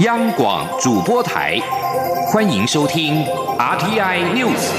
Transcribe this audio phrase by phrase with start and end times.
[0.00, 1.56] 央广主播台，
[2.26, 3.24] 欢迎收听
[3.56, 4.72] RTI News。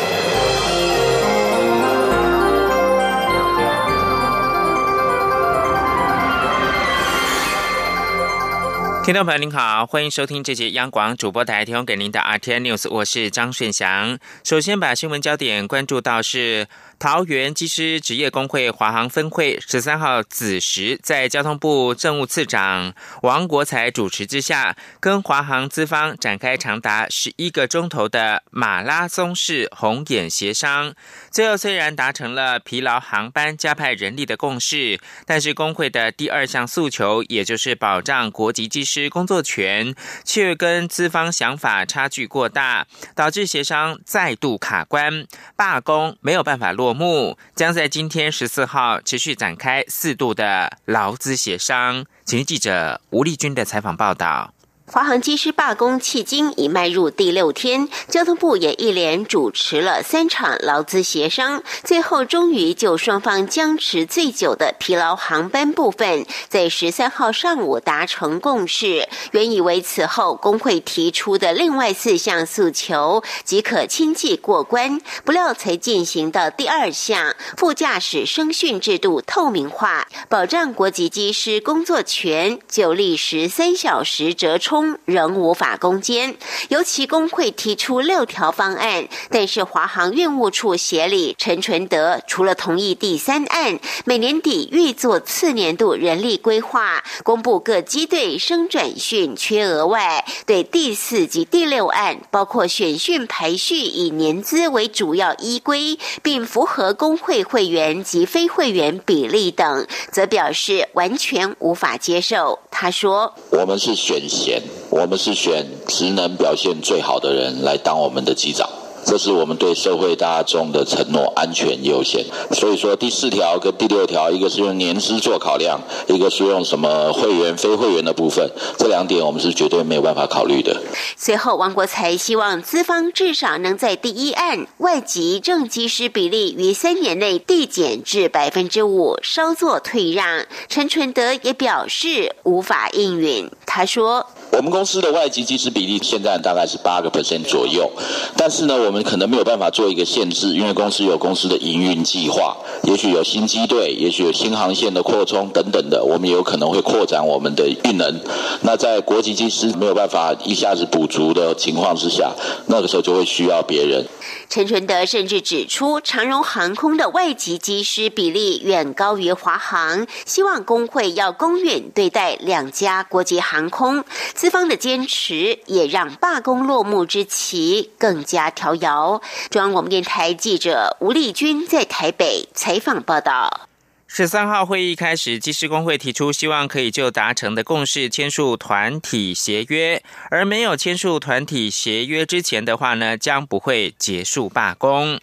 [9.06, 14.20] 听众朋友您好，欢迎收听这节央广主播台提供给您的 RTI News，我是张顺祥。
[14.44, 16.68] 首先把新闻焦点关注到是。
[16.98, 30.94] 桃园机师职业工会华航分会十三号子时，在交通部政务次长王国才主持之下，跟华航资方展开长达十一个钟头的马拉松式红眼协商。
[31.30, 45.28] 最后虽然达成了疲劳航班加派人力的共识，但是工会的第二项诉求，也就是保障国籍机师工作权，却跟资方想法差距过大，导致协商再度卡关，
[45.58, 46.85] 罢工没有办法落。
[46.86, 52.06] 落幕将在今天十四号持续展开四度的劳资协商。
[52.24, 54.54] 请记者吴丽君的采访报道。
[54.88, 69.10] 华航机师罢工迄今已迈入第六天，交通部也一连主持了三场劳资协商，最后终于就双方僵持最久的疲劳航班部分，在十三号上午达成共识。
[69.32, 84.75] 原以为此后工会提出的另外四项诉求即可轻易过关，不料才进行到第二项副驾驶声讯制度透明化，保障国籍机师工作权，就历时三小时折冲。
[85.06, 86.36] 仍无法攻坚，
[86.70, 112.60] 尤其工会提出六条方案，但是华航运务处协理陈纯德除了同意第三案，每年底预做次年度人力规划，公布各机队升转训缺额外，对第四及第六案，包括选训排序以年资为主要依规，并符合工会会员及非会员比例等，则表示完全无法接受。
[112.78, 118.70] 他说：“我们是选贤。”我们是选职能表现最好的人来当我们的机长。
[119.06, 122.26] 这是我们对社会大众的承诺，安全优先。
[122.52, 130.82] 所以说，第四条跟第六条，一个是用年资做考量，一个是用什么会员、非会员的部分，这两点我们是绝对没有办法考虑的。
[131.16, 140.46] 随后，王国才希望资方至少能在第一案外籍正机师比例于三年内递减至百分之五，稍作退让。
[140.68, 143.50] 陈纯德也表示无法应允。
[143.68, 147.92] 他说：“我们公司的外籍机师比例现在大概是八个 percent 左右，
[148.36, 158.22] 但是呢，我们。”我们可能没有办法做一个限制，因为公司有公司的营运计划，也许有新机队，也许有新航线的扩充等等的，我们也有可能会扩展我们的运能。
[158.62, 162.32] 那在国际机师没有办法一下子补足的情况之下，
[162.68, 164.06] 那个时候就会需要别人。
[164.50, 174.06] 陈纯德甚至指出，长荣航空的外籍机师比例远高于华航，希望工会要公允对待两家国际航空。
[174.34, 179.22] 资方的坚持也让罢工落幕之期更加调有。
[179.50, 183.68] 中央广播电台记者吴丽君在台北采访报道。
[184.08, 195.20] 十三号会议开始，技师工会提出希望可以就达成的共识签署团体协约，而没有签署团体协约之前的话呢，将不会结束罢工。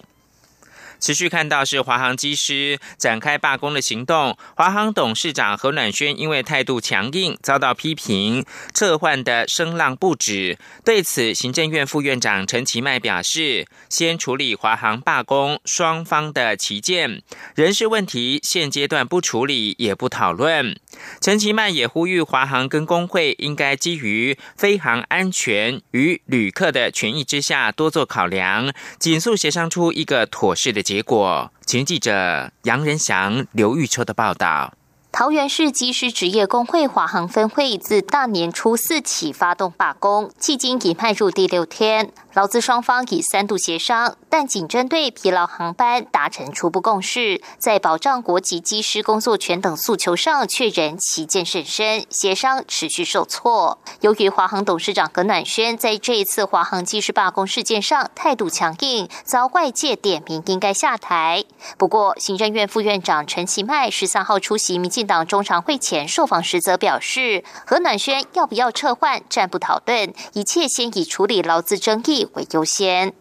[1.03, 10.57] 持续看到是华航机师展开罢工的行动，华航董事长何暖轩因为态度强硬遭到批评，撤换的声浪不止。
[10.85, 17.21] 对此，行政院副院长陈其迈表示，先处理华航罢工双方的旗舰
[17.57, 20.79] 人事问题，现阶段不处理也不讨论。
[21.21, 31.03] 陈其迈也呼吁华航跟工会应该基于飞航安全与旅客的权益之下多做考量，紧速协商出一个妥适的结。
[31.03, 34.75] 果，请记者杨仁祥、刘玉秋的报道。
[35.11, 42.11] 桃园市机师职业工会华航分会自大年初四起发动罢工，迄今已迈入第六天。
[42.35, 53.79] 劳资双方已三度协商，但仅针对疲劳航班达成初步共识，在保障国籍机师工作权等诉求上却仍旗舰甚深，协商持续受挫。
[54.01, 61.45] 由于华航董事长葛暖轩在这一次华航机师罢工事件上态度强硬，遭外界点名应该下台。
[61.77, 73.13] 不过，行政院副院长陈其迈十三号出席民进党中常会前受访时则表示，何暖轩要不要撤换暂不讨论，一切先以处理劳资争议为优先。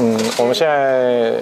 [0.00, 1.38] 嗯，我们现在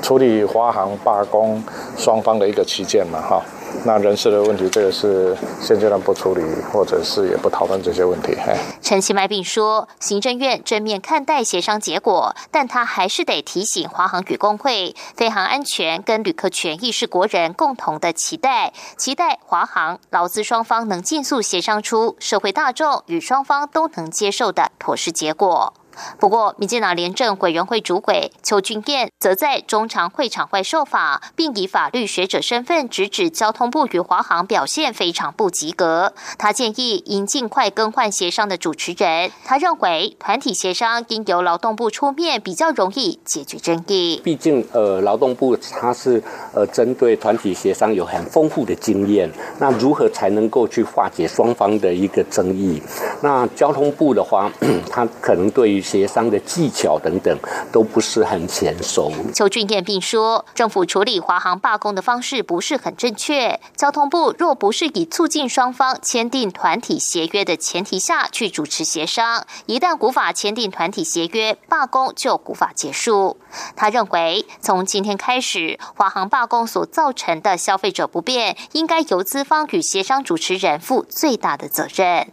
[0.00, 1.62] 处理华航罢工
[1.96, 3.42] 双方的一个期间嘛，哈。
[3.84, 8.36] 那人事的问题，这个是现阶段不处理，或者是也不讨论这些问题。
[8.80, 25.72] 陈其迈并说，行政院正面看待协商结果，但他还是得提醒华航与工会，飞航安全跟旅客权益是国人共同的期待，期待华航劳资双方能尽速协商出社会大众与双方都能接受的妥适结果。
[26.18, 36.12] 不过，民进党廉政委员会主委邱俊彦则在中常会场外受访，并以法律学者身份直指交通部与华航表现非常不及格。
[36.38, 39.30] 他建议应尽快更换协商的主持人。
[39.44, 44.20] 他认为团体协商应由劳动部出面，比较容易解决争议。
[44.24, 46.22] 毕竟，呃，劳动部他是
[46.54, 49.30] 呃针对团体协商有很丰富的经验。
[49.58, 52.82] 那如何才能够去化解双方的一个争议？
[53.20, 54.50] 那交通部的话，
[54.90, 57.36] 他可能对于协商的技巧等等
[57.72, 59.12] 都不是很娴熟。
[59.34, 63.60] 邱俊彦并说，政府处理华航罢工的方式不是很正确。
[63.76, 73.38] 交通部若不是以促进双方签订团体协约的前提下去主持协商，一旦无法签订团体协约，罢工就无法结束。
[73.74, 82.28] 他认为，从今天开始，华航罢工所造成的消费者不便，应该由资方与协商主持人负最大的责任。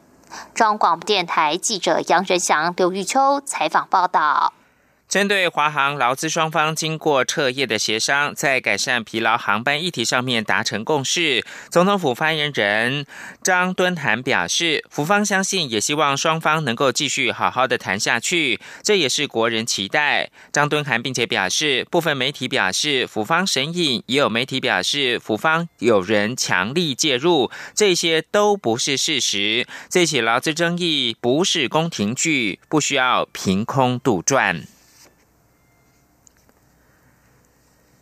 [0.54, 4.54] 中央广播电台记者杨仁祥、刘玉秋采访报道。
[5.10, 13.08] 针对华航劳资双方经过彻夜的协商，在改善疲劳航班议题上面达成共识，总统府发言人
[13.42, 20.30] 张敦涵表示，府方相信，也希望双方能够继续好好的谈下去，这也是国人期待。
[20.52, 29.66] 张敦涵并且表示，部分媒体表示府方神隐，也有媒体表示府方有人强力介入，这些都不是事实。
[29.90, 34.66] 这起劳资争议不是宫廷剧，不需要凭空杜撰。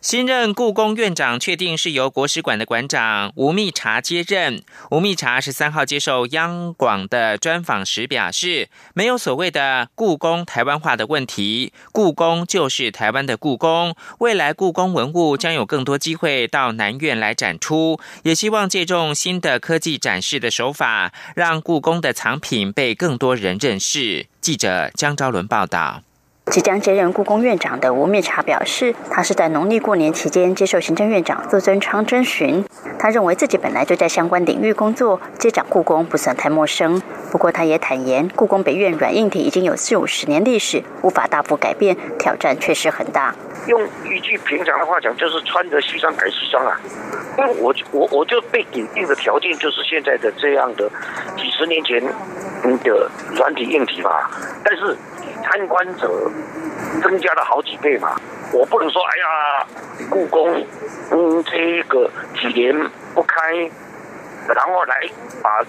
[0.08, 4.62] 新任故宫院长确定是由国史馆的馆长吴密察接任。
[4.90, 13.94] 吴密察十三号接受央广的专访时表示，没有所谓的故宫台湾化的问题，故宫就是台湾的故宫。
[14.20, 24.26] 未来故宫文物将有更多机会到南院来展出，也希望借重新的科技展示的手法，让故宫的藏品被更多人认识。
[24.40, 26.02] 记者江昭伦报道。
[26.50, 32.64] 即将接任故宫院长的吴密察表示，他是在农历过年期间接受行政院长邹尊昌征询。
[32.98, 37.00] 他认为自己本来就在相关领域工作，接掌故宫不算太陌生。
[37.30, 43.34] 不过，他也坦言，故宫北院软硬体已经有四五十年历史，无法大幅改变，挑战确实很大。
[43.66, 46.80] 用一句平常的话讲，就是穿着西装改西装啊。
[47.36, 50.90] 因为我我我就被给定的条件就是现在的这样的
[51.36, 52.02] 几十年前
[52.78, 54.30] 的软体硬体吧，
[54.64, 54.96] 但是。
[55.40, 56.30] 参观者
[57.00, 58.14] 增加了好几倍嘛，
[58.52, 59.66] 我不能说哎呀，
[60.10, 60.62] 故宫
[61.10, 62.76] 嗯这个几年
[63.14, 63.52] 不开，
[64.46, 64.94] 然后来
[65.42, 65.64] 把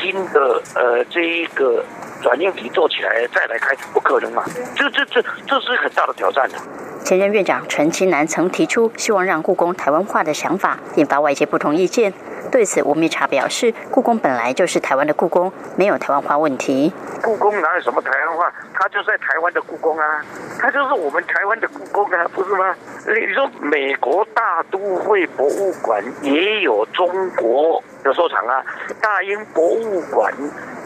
[0.00, 1.84] 新的呃这一个
[2.22, 4.42] 软硬体做起来再来开，不可能嘛，
[4.74, 6.56] 这这这这是很大的挑战的。
[7.04, 12.14] 前任院长陈其南曾提出希望让故宫台湾化的想法，引发外界不同意见。
[12.50, 16.92] 对此，吴密察表示，故宫本来就是台湾的故宫，没有台湾化问题。
[17.22, 18.52] 故宫哪有什么台湾化？
[18.74, 20.24] 它就在台湾的故宫啊，
[20.58, 22.74] 它就是我们台湾的故宫啊，不是吗？
[23.06, 28.62] 你说美国大都会博物馆也有中国的收藏啊，
[29.00, 30.32] 大英博物馆。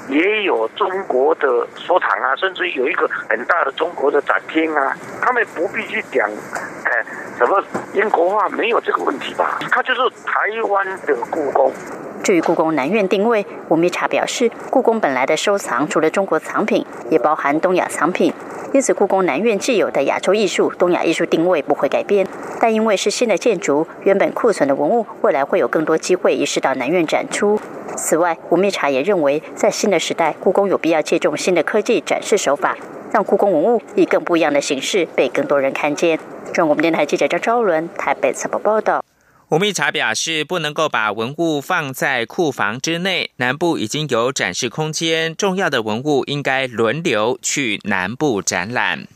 [0.09, 4.93] 也有中国的收藏啊，甚至有一个很大的中国的展厅啊。
[5.21, 6.29] 他们不必去讲，
[6.83, 7.05] 哎，
[7.45, 7.61] 什么
[7.93, 9.59] 英国话没有这个问题吧？
[9.69, 11.73] 它就是台湾的故宫。
[12.23, 18.33] 至于故宫南院定位，吴密察表示，故宫本来的收藏除了中国藏品，也包含东亚藏品，
[18.73, 22.25] 因此故宫南院既有的亚洲艺术、东亚艺术定位不会改变。
[22.61, 27.59] 但因为是新的建筑，原本库存的文物未来会有更多机会移师到南院展出。
[27.97, 32.77] 此外，吴密察也认为，在新的时代，故宫有必要借重新的科技展示手法，
[33.11, 36.21] 让故宫文物以更不一样的形式被更多人看见。
[36.53, 39.05] 中国电台记者张昭伦台北采报报道。
[39.49, 49.07] 吴密察表示，不能够把文物放在库房之内，南部已经有展示空间，重要的文物应该轮流去南部展览。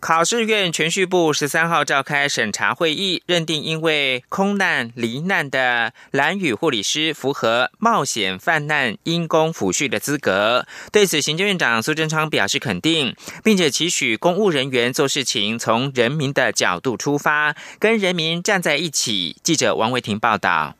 [0.00, 10.66] 考试院全序部十三号召开审查会议，认定因为空难罹难的蓝宇护理师符合冒险犯难因公抚恤的资格。
[10.90, 13.14] 对此，行政院长苏贞昌表示肯定，
[13.44, 19.36] 并且期许公务人员做事情从人民的角度出发，跟人民站在一起。
[19.42, 20.79] 记者王维婷报道。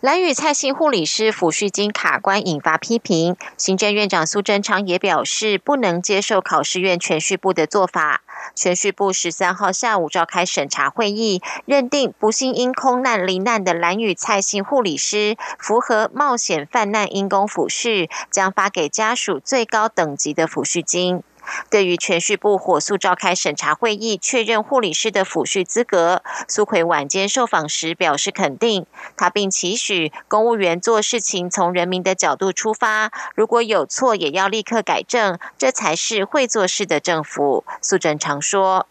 [0.00, 8.22] 蓝宇蔡姓护理师抚恤金卡关引发批评，行政院长苏贞昌也表示不能接受考试院全序部的做法。
[8.54, 21.22] 全序部十三号下午召开审查会议，认定不幸因空难罹难的蓝宇蔡姓护理师符合冒险犯难因公抚恤，将发给家属最高等级的抚恤金。
[21.70, 28.86] 对于全序部火速召开审查会议，确认护理师的抚恤资格，苏奎晚间受访时表示肯定。
[29.16, 37.64] 他并期许公务员做事情从人民的角度出发，如果有错也要立刻改正，这才是会做事的政府。
[37.82, 38.86] 苏贞常说：“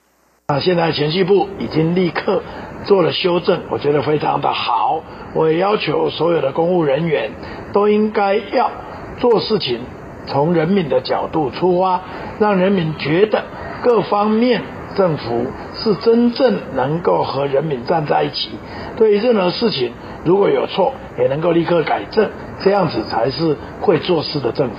[0.47, 2.41] 啊，现在全序部已经立刻
[2.85, 5.03] 做了修正，我觉得非常的好。
[5.35, 7.31] 我也要求所有的公务人员
[7.71, 8.71] 都应该要
[9.19, 9.83] 做事情。”
[10.29, 12.01] 从人民的角度出发，
[12.39, 13.43] 让人民觉得
[13.83, 14.62] 各方面
[14.95, 18.51] 政府是真正能够和人民站在一起。
[18.95, 19.91] 对任何事情，
[20.24, 22.29] 如果有错，也能够立刻改正，
[22.62, 24.75] 这样子才是会做事的政府。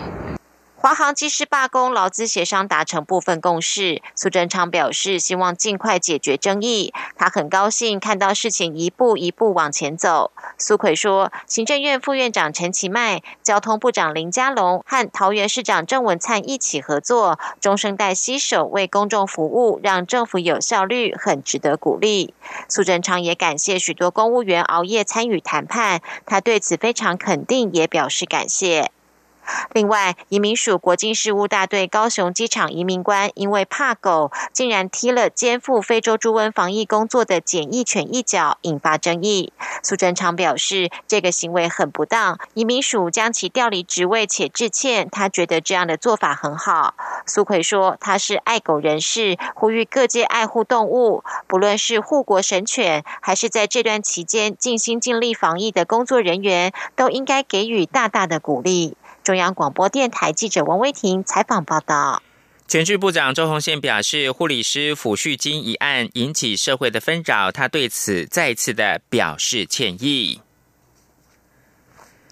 [0.83, 4.01] 华航机师罢工，劳资协商达成部分共识。
[4.17, 6.95] 苏贞昌表示，希望尽快解决争议。
[7.19, 10.33] 他很高兴看到事情一步一步往前走。
[10.57, 22.33] 苏奎说，行政院副院长陈其迈、交通部长林佳龙和桃园市长郑文灿一起合作，中生代携手为公众服务，让政府有效率，很值得鼓励。
[22.71, 28.91] 苏贞昌也感谢许多公务员熬夜参与谈判，他对此非常肯定，也表示感谢。
[29.73, 39.53] 另外，移民署国境事务大队高雄机场移民官因为怕狗，竟然踢了肩负非洲猪瘟防疫工作的检疫犬一脚，引发争议。
[39.83, 45.09] 苏贞昌表示，这个行为很不当，移民署将其调离职位且致歉。
[45.11, 46.95] 他觉得这样的做法很好。
[47.27, 58.97] 苏奎说，他是爱狗人士，呼吁各界爱护动物，不论是护国神犬，还是在这段期间尽心尽力防疫的工作人员，都应该给予大大的鼓励。
[59.31, 62.21] 中央广播电台记者王威婷采访报道。
[62.67, 70.41] 全剧部长周鸿宪表示，护理师抚恤金一案引起社会的纷扰，他对此再次的表示歉意。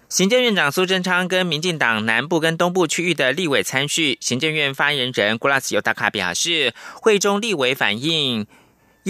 [0.09, 8.45] 行政院长苏贞昌跟民进党南部跟东部区域的立委参叙，行政院发言人古拉斯尤达卡表示，会中立委反映。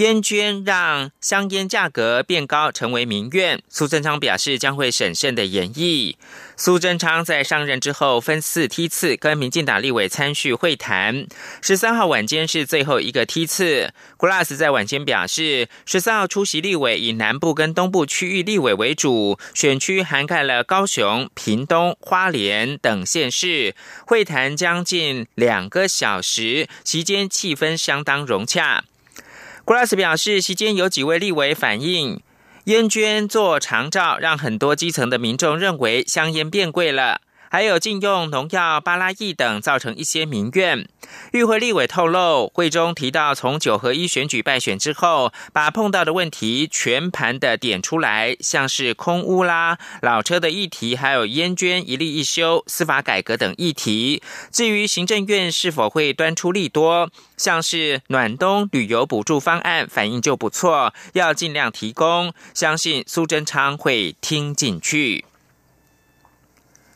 [0.00, 3.62] 烟捐让香烟价格变高，成为民怨。
[3.68, 6.14] 苏贞昌表示将会审慎的演绎。
[6.56, 11.26] 苏贞昌在上任之后分四梯次跟民进党立委参叙会谈，
[11.60, 13.92] 十三号晚间是最后一个梯次。
[14.16, 23.74] Glass 在晚间表示，十三号出席立委以南部跟东部区域立委为主，选区涵盖了高雄、屏东、花莲等县市。
[24.06, 28.84] 会谈将近两个小时，期间气氛相当融洽。
[29.70, 32.20] Glass 表示，席间有几位立委反映，
[32.64, 37.20] 烟捐做长照，让很多基层的民众认为香烟变贵了。
[37.50, 40.88] 还有禁用农药、巴拉益等，造成一些民怨。
[41.32, 54.22] 与会立委透露，会中提到从九合一选举败选之后，把碰到的问题全盘的点出来，像是空屋啦、老车的议题，还有烟捐一例一修、司法改革等议题。
[54.52, 65.24] 至于行政院是否会端出利多，像是暖冬旅游补助方案，反应就不错，要尽量提供，相信苏贞昌会听进去。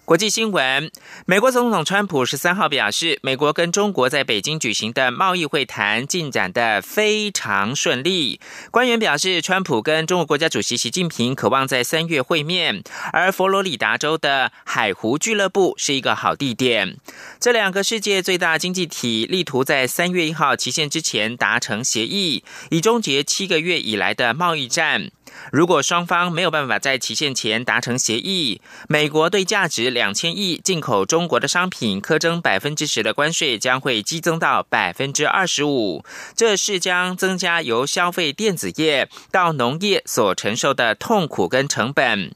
[0.05, 0.91] 国际新闻：
[1.25, 8.39] 美国总统川普十三号表示，美国跟中国在北京举行的贸易会谈进展的非常顺利。
[8.71, 12.83] 官员表示，川普跟中国国家主席习近平渴望在三月会面，
[13.15, 16.99] 而佛罗里达州的海湖俱乐部是一个好地点。
[17.41, 25.11] 这两个世界最大经济体力图在三月一号期限之前达成协议，以终结七个月以来的贸易战。
[25.53, 36.05] 如果双方没有办法在期限前达成协议，美国对价值两千亿进口中国的商品苛征百分之十的关税将会激增到百分之二十五，
[36.35, 42.33] 这是将增加由消费电子业到农业所承受的痛苦跟成本。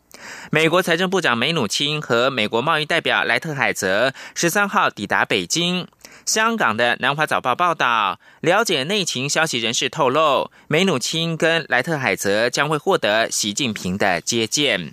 [0.50, 5.86] 美国财政部长梅努钦和美国贸易代表莱特海泽十三号抵达北京。
[6.28, 14.92] 香港的南华早报报道，了解内情消息人士透露，梅努钦跟莱特海泽将会获得习近平的接见。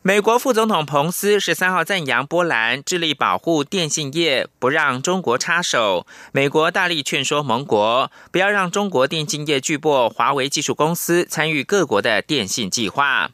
[0.00, 6.06] 美国副总统彭斯十三号赞扬波兰致力保护电信业，不让中国插手。
[6.32, 13.30] 美国大力劝说盟国不要让中国电信业巨擘华为技术公司参与各国的电信计划。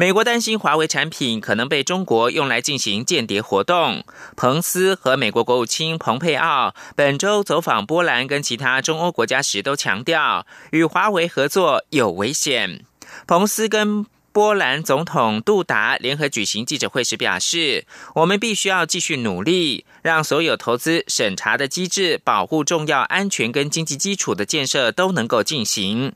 [0.00, 4.04] 美国担心华为产品可能被中国用来进行间谍活动。
[4.36, 12.84] 彭斯和美国国务卿蓬佩奥本周走访波兰跟其他中欧国家时，都强调与华为合作有危险。
[13.26, 26.12] 彭斯跟波兰总统杜达联合举行记者会时表示：“我们必须要继续努力，让所有投资审查的机制、保护重要安全跟经济基础的建设都能够进行。”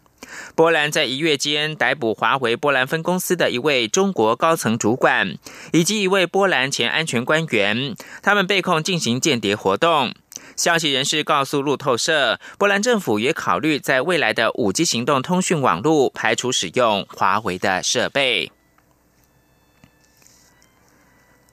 [0.54, 5.36] 波兰在一月间逮捕华为波兰分公司的一位中国高层主管，
[5.72, 10.14] 以及一位波兰前安全官员，他们被控进行间谍活动。
[10.56, 18.52] 消息人士告诉路透社，波兰政府也考虑在未来的五 G 行动通讯网络排除使用华为的设备。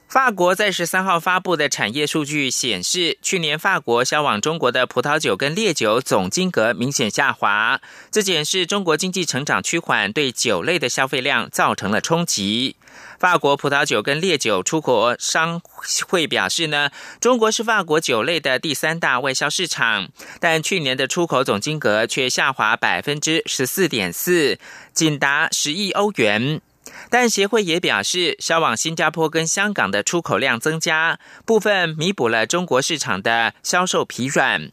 [0.09, 12.75] 法国在十三号发布的产业数据显示，去年法国销往中国的葡萄酒跟烈酒总金额明显下滑，这显示中国经济成长趋缓对酒类的消费量造成了冲击。
[13.19, 15.61] 法国葡萄酒跟烈酒出口商
[16.07, 16.89] 会表示呢，
[17.21, 24.57] 中国是法国酒类的第三大外销市场，但去年的出口总金额却下滑百分之十四点四，
[24.91, 26.61] 仅达十亿欧元。
[27.09, 34.71] 但协会也表示，销往新加坡跟香港的出口量增加，部分弥补了中国市场的销售疲软。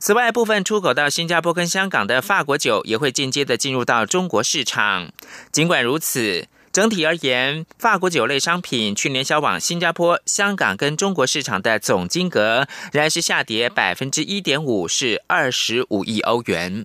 [0.00, 5.12] 此外，部分出口到新加坡跟香港的法国酒也会间接的进入到中国市场。
[5.52, 16.84] 尽管如此，整体而言，法国酒类商品去年销往新加坡、香港跟中国市场的总金额仍然是下跌百分之一点五，是二十五亿欧元。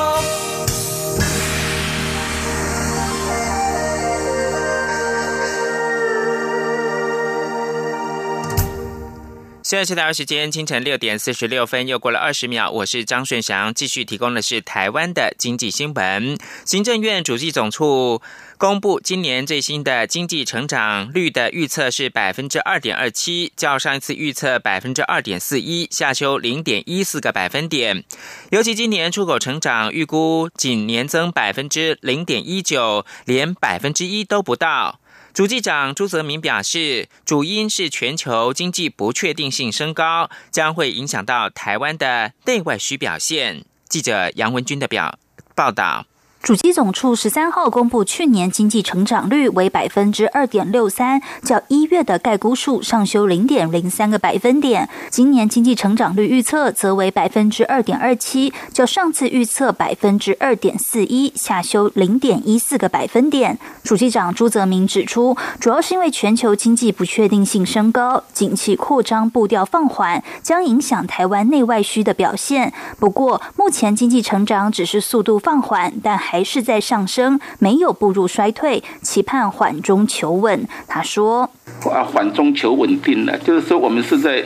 [9.71, 12.69] 现在是台湾时间清晨六点四十六分，又过了二十秒。
[12.69, 16.37] 我是张顺祥，继续提供的是台湾的经济新闻。
[16.65, 18.21] 行政院主计总处。
[18.57, 28.03] 公布今年最新的经济成长率的预测是百分之二点二七，较上一次预测百分之二点四一下修零点一四个百分点。
[28.51, 34.99] 尤其今年出口成长预估仅年增百分之零点一九，连百分之一都不到。
[35.33, 43.63] 主计长朱泽民表示，主因是全球经济不确定性升高，将会影响到台湾的内外需表现。
[43.87, 45.17] 记者杨文军的表
[45.55, 46.05] 报道。
[46.41, 54.89] 主机总处十三号公布，去年经济成长率为百分之二点六三，较一月的概估数上修零点零三个百分点。
[55.11, 63.59] 今年经济成长率预测则为百分之二点二七，较上次预测百分之二点四一下修零点一四个百分点。
[63.83, 72.73] 主机长朱泽明指出，主要是因为全球经济不确定性升高，景气扩张步调放缓，将影响台湾内外需的表现。
[72.97, 80.65] 不过，目前经济成长只是速度放缓，但还还是在上升，没有步入衰退，期盼缓中求稳。
[80.87, 81.49] 他说
[81.91, 84.41] ：“啊，缓中求稳定了，就是说我们是在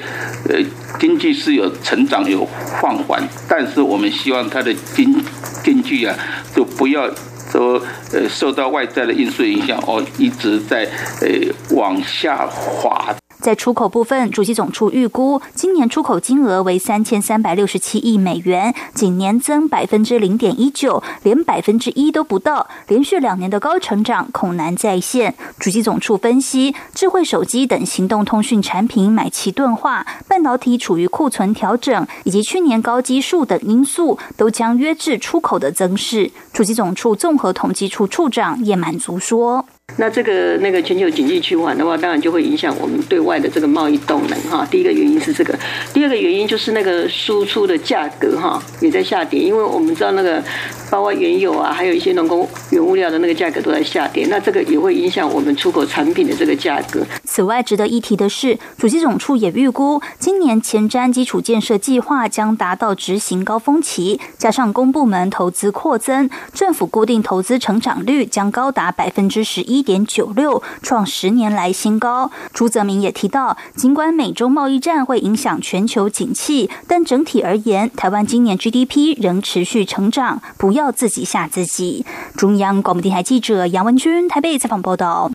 [0.50, 0.60] 呃
[1.00, 2.44] 经济是有成长有
[2.82, 5.16] 放缓，但是我们希望它的经
[5.64, 6.18] 经济啊，
[6.56, 7.08] 就不要
[7.52, 7.80] 说
[8.12, 10.90] 呃受到外在的因素影响哦，一直在
[11.22, 25.36] 呃往下滑。”在出口部分，主席总处预估今年出口金额为三千三百六十七亿美元，仅年增百分之零点一九，连百分之一都不到，连续两年的高成长恐难再现。
[25.60, 36.32] 主席总处分析，智慧手机等行动通讯产品买气钝化，半导体处于库存调整，以及去年高基数等因素，都将约制出口的增势。
[36.52, 39.68] 主席总处综合统计处处长叶满足说。
[39.98, 44.68] 那这个那个全球经济趋缓的话，当然就会影响我们对外的这个贸易动能哈。
[44.70, 45.58] 第一个原因是这个，
[45.94, 50.44] 第二个原因就是那个输出的价格哈也在下跌，因为我们知道那个
[50.92, 57.02] 包括原油啊，还有一些农工原物料的那个价格都在下跌，那这个也会影响我们出口产品的这个价格。
[57.24, 69.75] 此外，值得一提的是，主机总处也预估，今年前瞻基础建设计划将达到执行高峰期，加上公部门投资扩增，政府固定投资成长率将高达百分之十一。
[69.76, 72.32] 一点九六创十年来新高。
[72.54, 82.06] 朱泽明也提到，尽管美中贸易战会影响全球景气，但整体而言，台湾今年 GDP 仍持续成长，不要自己吓自己。
[82.38, 85.32] 中央广播电台记者杨文君台北采访报道。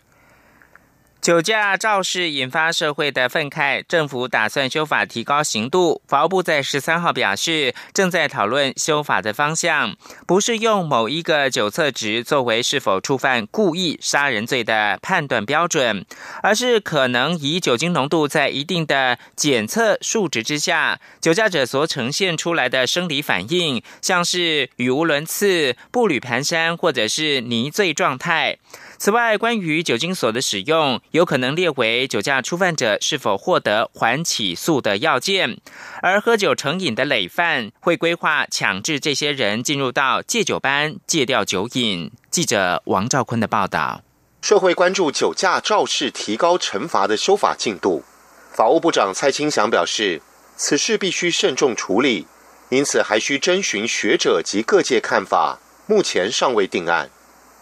[1.20, 6.00] 酒驾肇事引发社会的愤慨，政府打算修法提高刑度。
[6.09, 9.94] 法务部在十三号表示，正在讨论修法的方向，
[10.26, 16.06] 不是用某一个酒测值作为是否触犯故意杀人罪的判断标准，
[16.42, 28.56] 而是可能以酒精浓度在一定的检测数值之下，酒驾者所呈现出来的生理反应，像是语无伦次、步履蹒跚或者是泥醉状态。
[29.03, 35.57] 此外，关于酒精锁的使用，有可能列为酒驾初犯者是否获得缓起诉的要件。
[36.03, 42.13] 而喝酒成瘾的累犯，会规划强制这些人进入到戒酒班，戒掉酒瘾。
[42.31, 44.03] 记者王兆坤的报道。
[44.43, 48.05] 社会关注酒驾肇事提高惩罚的修法进度。
[48.53, 50.21] 法务部长蔡清祥表示，
[50.59, 52.27] 此事必须慎重处理，
[52.69, 57.09] 因此还需征询学者及各界看法，目前尚未定案。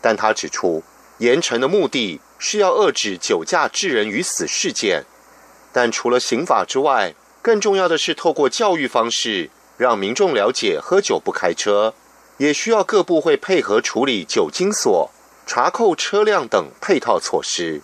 [0.01, 0.83] 但他指出。
[1.19, 5.05] 严惩的目的是要遏制酒驾致人于死事件，
[5.73, 11.95] 但除了刑法之外，更重要的是透过教育方式，让民众了解喝酒不开车，
[12.37, 15.11] 也需要各部会配合处理酒精锁、
[15.47, 17.83] 查扣车辆等配套措施。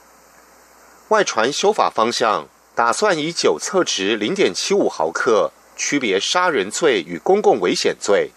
[1.08, 8.30] 外传修法方向，打算以酒测值零点七五毫克区别杀人罪与公共危险罪。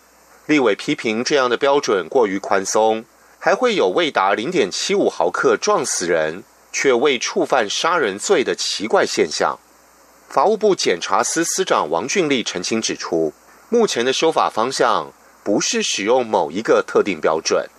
[0.47, 3.05] 立委批评这样的标准过于宽松。
[3.39, 9.59] 还会有未达零点七五毫克撞死人却未触犯杀人罪的奇怪现象。
[10.27, 13.33] 法务部检察司司长王俊立澄清指出，
[13.69, 17.69] 目前的修法方向不是使用某一个特定标准。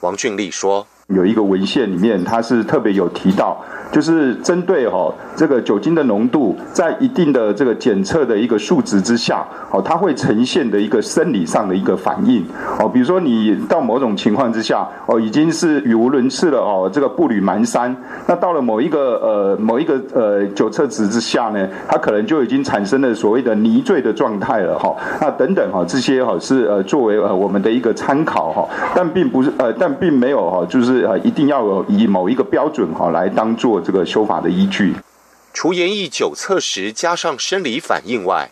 [0.00, 3.56] 王俊立说：“有一个文献里面，他是特别有提到。”
[3.90, 12.46] 就是针对哈这个酒精的浓度，在一定的这个检测的一个数值之下，哦，它会呈现的一个生理上的一个反应，
[12.78, 17.92] 哦，比如说你到某种情况之下，哦，已经是语无伦次了，哦，这个步履蹒跚，
[18.28, 33.80] 那到了某一个呃某一个呃酒测值之下呢，它可能就已经产生了所谓的泥醉的状态了，哈，那等等哈，这些哈是呃作为呃我们的一个参考哈，但并不是呃但并没有哈，就是呃一定要以某一个标准哈来当做。
[33.80, 34.94] 这个修法的依据，
[35.52, 38.50] 除严议酒测时加上生理反应外，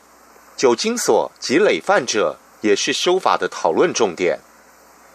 [0.56, 4.40] 酒精锁及累犯者也是修法的讨论重点。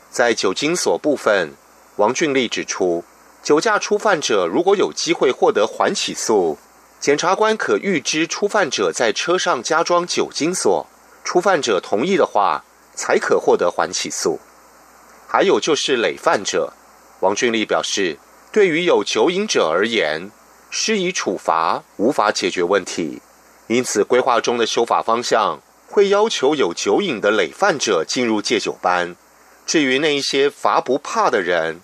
[0.09, 1.53] 在酒精锁部分，
[1.97, 3.03] 王俊立指出，
[3.41, 6.57] 酒驾初犯者如果有机会获得缓起诉，
[6.99, 10.87] 检察官可预知初犯者在车上加装酒精锁，
[11.23, 12.63] 初犯者同意的话，
[12.95, 14.39] 才可获得缓起诉。
[15.27, 16.73] 还有就是累犯者，
[17.23, 18.19] 王俊立表示。
[18.53, 20.29] 对于有酒瘾者而言，
[20.69, 23.19] 施以处罚无法解决问题，
[23.65, 29.15] 因此规划中的修法方向会要求有酒瘾的累犯者进入戒酒班。
[29.65, 31.79] 至于那一些罚不怕的人，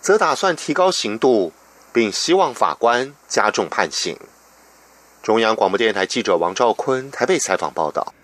[0.00, 1.52] 则打算提高刑度，
[1.92, 4.16] 并希望法官加重判刑。
[5.22, 8.14] 中央广播电台记者王兆坤台北采访报道。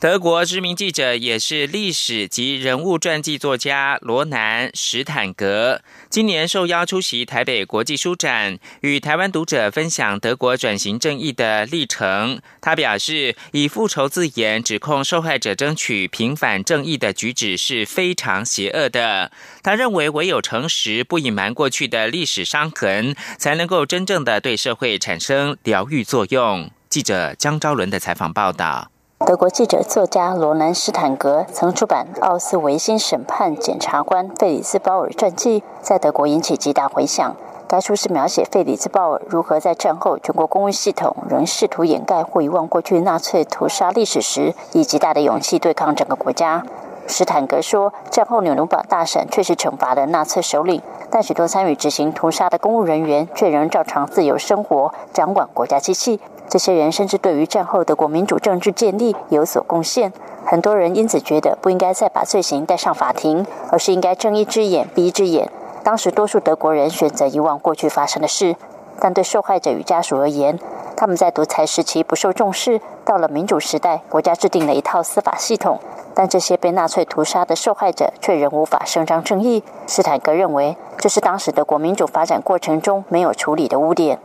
[0.00, 12.40] 德国知名记者，也是历史及人物传记作家罗南·史坦格，今年受邀出席台北国际书展，与台湾读者分享德国转型正义的历程。
[12.60, 19.32] 他表示，以复仇字眼指控受害者争取平反正义的举止是非常邪恶的。
[19.64, 26.70] 他认为，唯有诚实，不隐瞒过去的历史伤痕，才能够真正的对社会产生疗愈作用。
[26.88, 28.92] 记者江昭伦的采访报道。
[29.26, 37.34] 德国记者、作家罗南·斯坦格曾出版《奥斯维辛审判检察官费里斯·鲍尔传记》，在德国引起极大回响。
[37.66, 46.64] 该书是描写费里斯·鲍尔如何在战后全国公务系统仍试图掩盖或遗忘过去纳粹屠杀历史时，以极大的勇气对抗整个国家。
[47.08, 60.12] 斯坦格说：“战后纽伦堡大审确实惩罚了纳粹首领，但许多参与执行屠杀的公务人员却仍照常自由生活，掌管国家机器。”这些人甚至对于战后德国民主政治建立有所贡献。
[60.44, 65.50] 很多人因此觉得不应该再把罪行带上法庭，而是应该睁一只眼闭一只眼。
[65.84, 68.56] 当时多数德国人选择遗忘过去发生的事，
[68.98, 70.58] 但对受害者与家属而言，
[70.96, 72.80] 他们在独裁时期不受重视。
[73.04, 75.78] 到了民主时代，国家制定了一套司法系统，
[76.14, 79.62] 但这些被纳粹屠杀的受害者却仍无法伸张正义。
[79.86, 84.18] 斯坦格认为，这是当时德国民主发展过程中没有处理的污点。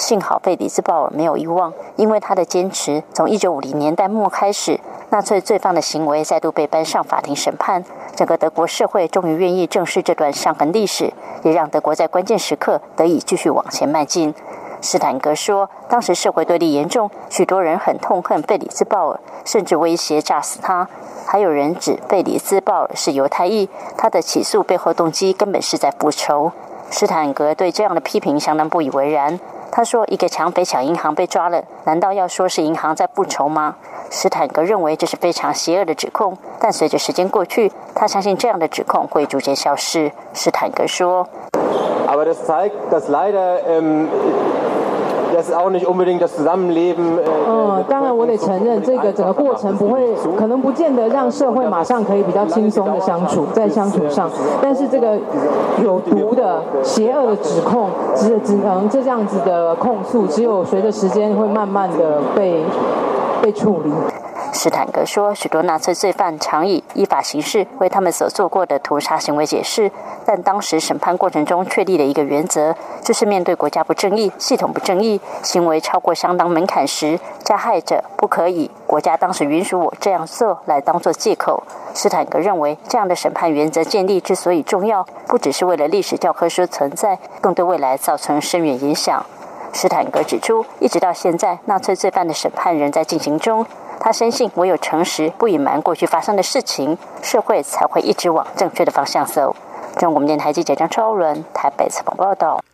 [0.00, 7.84] 幸好费里兹鲍尔没有遗忘，因为他的坚持，从1950年代末开始，纳粹罪犯的行为再度被搬上法庭审判，
[8.16, 14.34] 整个德国社会终于愿意正视这段伤痕历史，也让德国在关键时刻得以继续往前迈进。
[14.80, 20.88] 斯坦格说，当时社会对立严重，许多人很痛恨费里兹鲍尔，甚至威胁炸死他。
[21.26, 26.50] 还有人指费里兹鲍尔是犹太裔，他的起诉背后动机根本是在复仇。
[26.88, 29.38] 斯坦格对这样的批评相当不以为然。
[29.72, 33.76] 他说：“一个抢匪抢银行被抓了，难道要说是银行在复仇吗？”
[34.10, 40.10] 斯坦格认为这是非常邪恶的指控，但随着时间过去，他相信这样的指控会逐渐消失。
[40.32, 41.28] 斯坦格说
[47.48, 55.18] ：“嗯，当然我得承认，这个整个过程不会， 可能不见得让社会马上可以比较轻松的相处，在相处上，但是这个
[55.82, 62.62] 有毒的、邪恶的指控，只只能这样子的控诉，只有随着时间会慢慢的被
[63.42, 63.90] 被处理。
[64.52, 69.90] 斯坦格说，许多纳粹罪犯常以依法行事为他们所做过的屠杀行为解释，
[70.26, 81.62] 但当时审判过程中确立的一个原则，就是面对国家不正义、系统不正义行为超过相当门槛时，加害者不可以国家当时允许我这样做来当做借口。
[81.94, 89.24] 斯坦格认为，这样的审判原则建立之所以重要，不只是为了历史教科书存在，更对未来造成深远影响。
[89.72, 93.64] 斯坦格指出，一直到现在，纳粹罪犯的审判仍在进行中。
[94.02, 99.54] 他深信，唯有诚实、不隐瞒过去发生的事情，社会才会一直往正确的方向走。
[99.98, 102.64] 中国电台记者张超伦台北采访报道。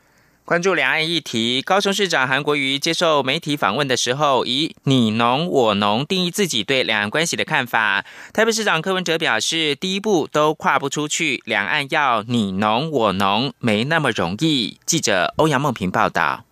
[0.44, 8.04] 关注两岸议题，高雄市长韩国瑜接受媒体访问的时候，以“你侬我侬”定义自己对两岸关系的看法。
[8.32, 14.78] 台北市长柯文哲表示，第一步都跨不出去，两岸要你侬我侬，没那么容易。
[14.86, 16.45] 记者欧阳梦平报道。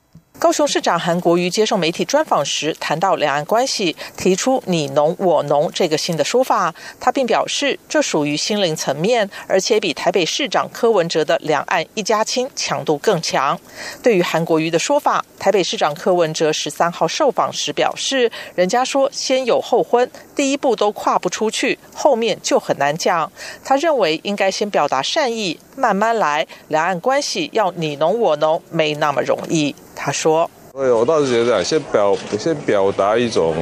[0.45, 6.75] 高雄市长韩国瑜接受媒体专访时谈到两岸关系，提出“你侬我侬”这个新的说法。
[7.01, 13.59] 他并表示，这属于心灵层面，而且比台北市长柯文哲的“两岸一家亲”强度更强。
[14.03, 23.33] 对于韩国瑜的说法，台北市长柯文哲十三号受访时表示：“人家说先有后婚，第一步都跨不出去，后面就很难讲。”
[23.65, 26.47] 他认为应该先表达善意，慢慢来。
[26.69, 29.75] 两岸关系要你侬我侬，没那么容易。
[29.95, 33.55] 他说：“对，我倒是觉得，先表先表达一种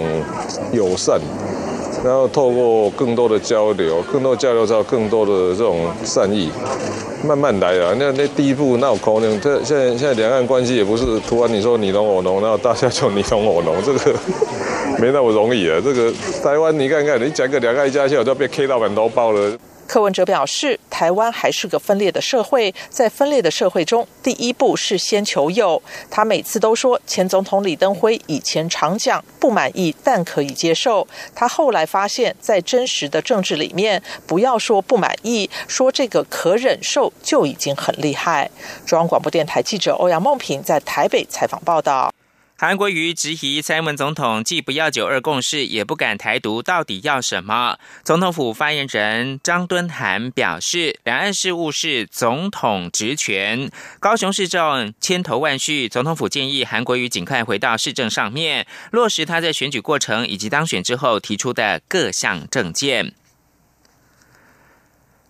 [0.72, 1.20] 友善，
[2.04, 6.50] 然后透过更多的交流，更多交流之后，更多的这种善意，
[7.24, 7.94] 慢慢来啊。
[7.98, 14.18] 那那第一步那有可能，这现在现在两岸关系也不是突然你说你侬我侬，然后大家就你侬我侬，这个
[14.98, 15.78] 没那么容易啊。
[15.84, 19.56] 这个台湾你看看，你讲个两岸一家亲，我就被 K 到满头包了。”
[19.92, 25.82] 柯文哲表示，台湾还是个分裂的社会，在分裂的社会中，第一步是先求友。
[26.10, 31.06] 他每次都说，前总统李登辉以前常讲不满意，但可以接受。
[31.34, 38.50] 他后来发现，在真实的政治里面，不要说不满意，说这个可忍受就已经很厉害。
[38.86, 42.10] 中央广播电台记者欧阳梦平在台北采访报道。
[42.64, 47.76] 韩国瑜质疑蔡英文总统既不要九二共识，也不敢台独，到底要什么？
[48.04, 63.12] 总统府发言人张敦涵表示，两岸事务是总统职权，高雄市政千头万绪，总统府建议韩国瑜尽快回到市政上面，落实他在选举过程以及当选之后提出的各项政见。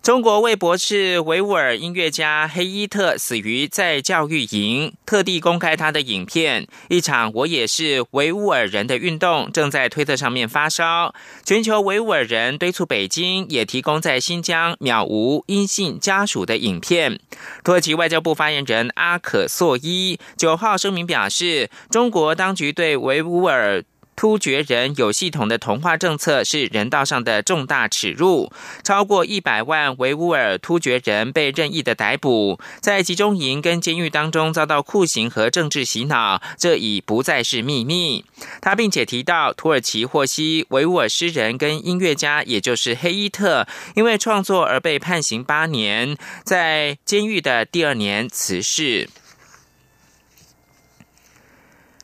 [0.03, 6.67] 中国为博士维吾尔音乐家黑伊特死于在教育营，特地公开他的影片。
[6.89, 11.15] 一场“我也是维吾尔人”的运动正在推特上面发烧。
[11.45, 17.17] 全球维吾尔人敦促北京也提供在新疆渺无音信家属的影片。
[17.63, 23.81] 土耳其外交部发言人阿可索伊九号声明表示，中国当局对维吾尔。
[24.15, 28.51] 突厥人有系统的同化政策是人道上的重大耻辱。
[28.83, 38.25] 超过一百万维吾尔突厥人被任意的逮捕，在集中营跟监狱当中遭到酷刑和政治洗脑，这已不再是秘密。
[38.61, 49.09] 他并且提到，土耳其获悉维吾尔诗人跟音乐家，也就是黑伊特，因为创作而被判刑八年，在监狱的第二年辞世。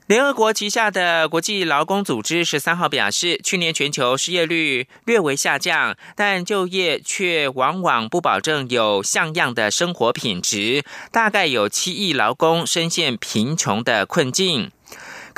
[0.09, 14.71] 联合国旗下的国际劳工组织十三号表示，去年全球失业率略微下降，但就业却往往不保证有像样的生活品质，大概有七亿劳工深陷贫穷的困境。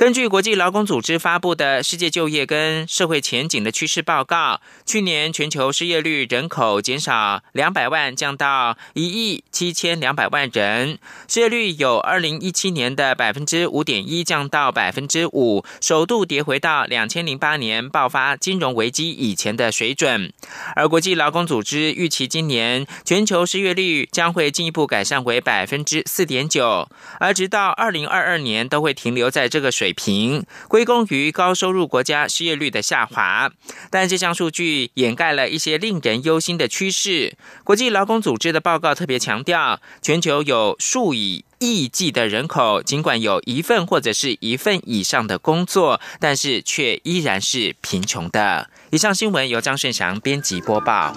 [0.01, 10.97] 根据国际劳工组织发布的《世界就业跟社会前景的趋势报告》，去年全球失业率人口减少两百万，降到一亿七千两百万人。
[11.27, 20.33] 失业率有二零一七年的百分之五点一，降到百分之五，首度跌回到两千零八年爆发金融危机以前的水准。
[20.75, 30.01] 而国际劳工组织预期今年全球失业率将会进一步改善为百分之四点九，而直到二零二二年都会停留在这个水水。
[30.01, 33.51] 平归功于高收入国家失业率的下滑，
[33.91, 37.37] 但这项数据掩盖了一些令人忧心的趋势。
[37.63, 48.69] 国际劳工组织的报告特别强调，全球有数以亿计的人口，尽管有一份或者是一份以上的工作，但是却依然是贫穷的。
[48.89, 51.13] 以上新闻由张顺祥编辑播报。